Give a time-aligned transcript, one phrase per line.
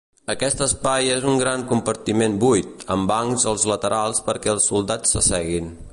[0.33, 5.75] Aquest espai és un gran compartiment buit, amb bancs als laterals perquè els soldats s'asseguin.